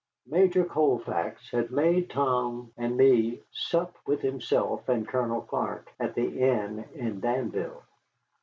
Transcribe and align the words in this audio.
Major 0.25 0.65
Colfax 0.65 1.51
had 1.51 1.69
made 1.69 2.09
Tom 2.09 2.73
and 2.75 2.97
me 2.97 3.39
sup 3.51 3.95
with 4.07 4.21
himself 4.21 4.89
and 4.89 5.07
Colonel 5.07 5.41
Clark 5.43 5.91
at 5.99 6.15
the 6.15 6.39
inn 6.39 6.85
in 6.95 7.19
Danville. 7.19 7.83